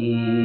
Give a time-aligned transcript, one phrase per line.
[0.00, 0.37] Yeah.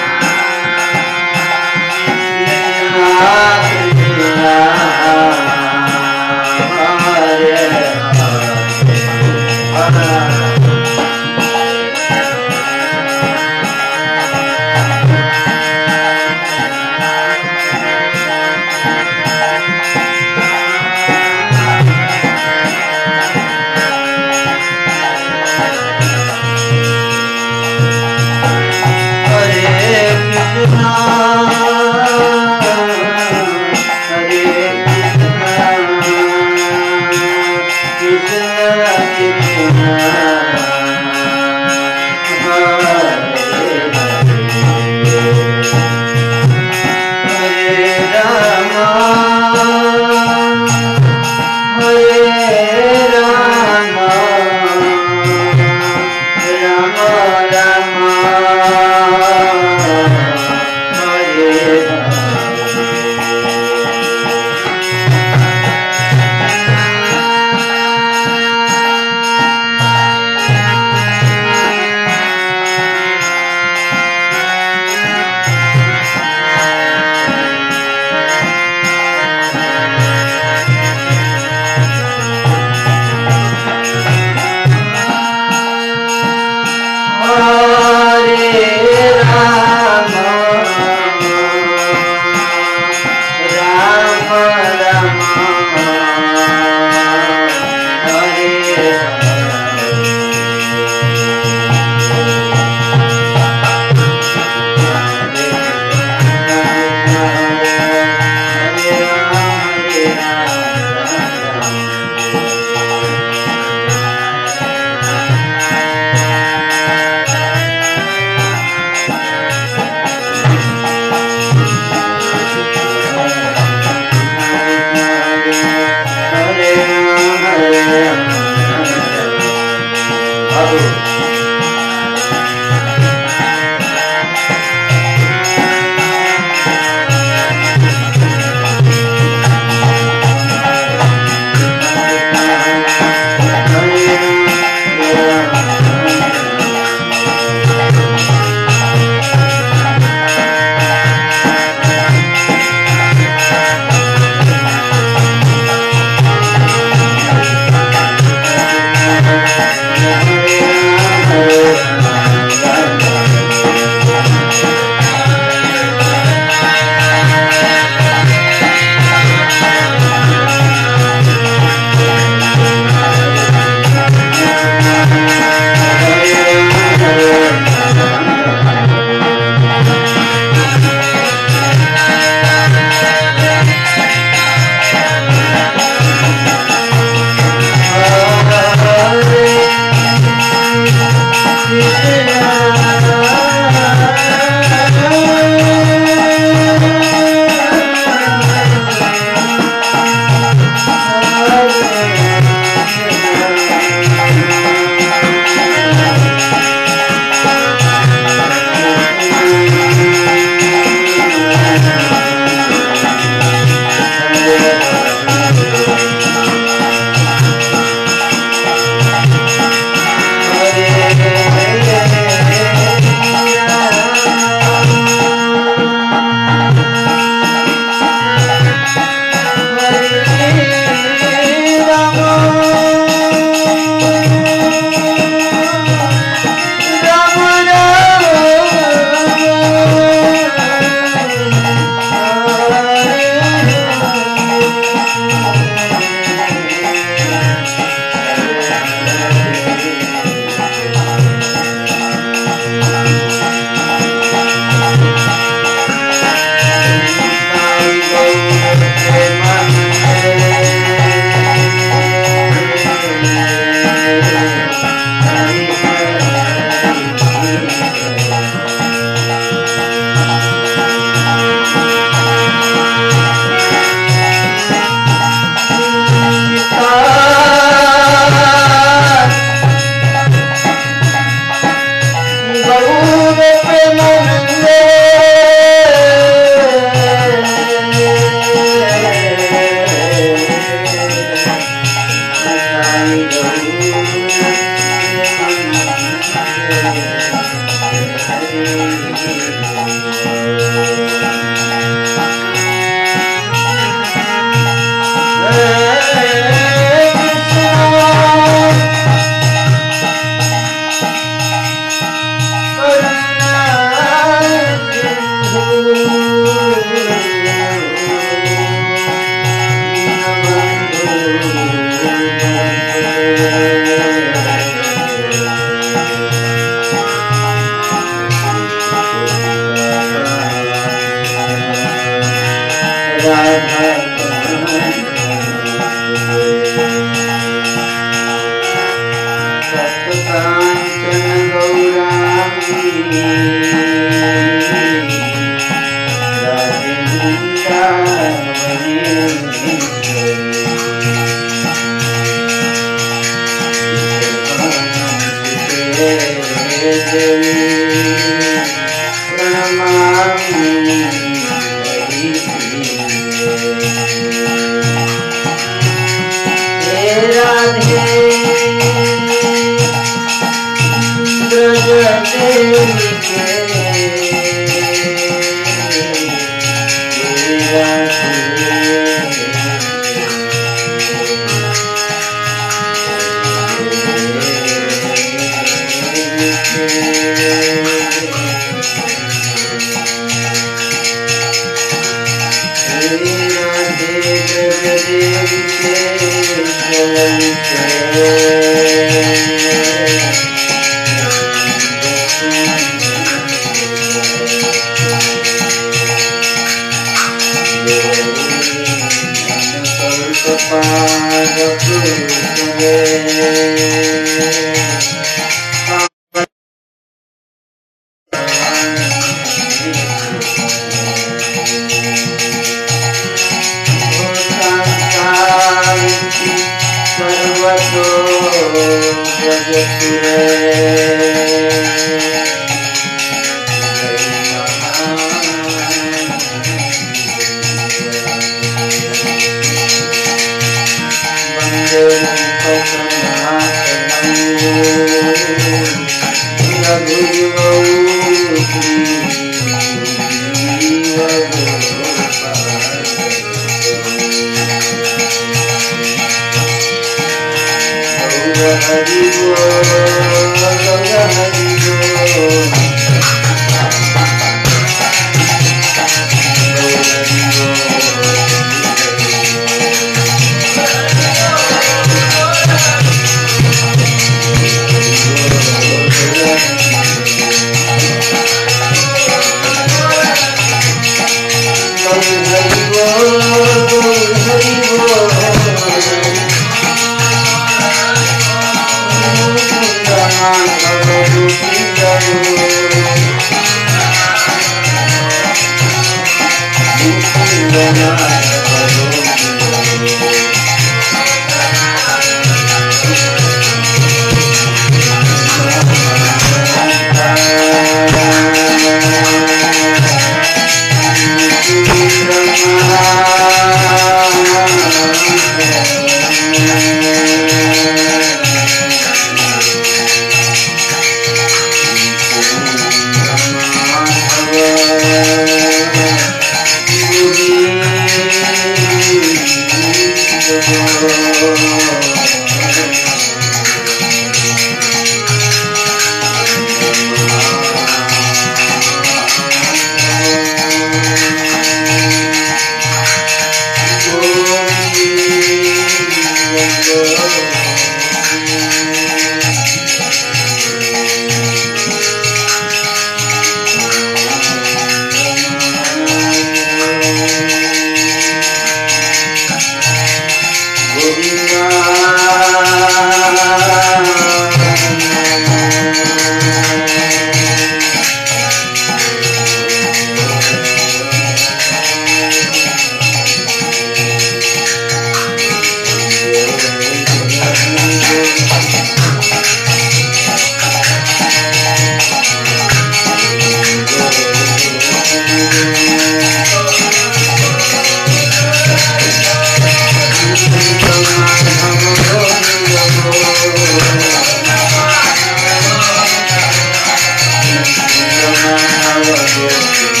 [599.03, 600.00] Deus.